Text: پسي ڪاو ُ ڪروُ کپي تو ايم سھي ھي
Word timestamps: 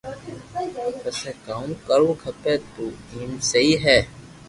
پسي 1.01 1.31
ڪاو 1.45 1.65
ُ 1.77 1.85
ڪروُ 1.87 2.11
کپي 2.21 2.53
تو 2.73 2.85
ايم 3.11 3.31
سھي 3.49 3.67
ھي 3.83 3.97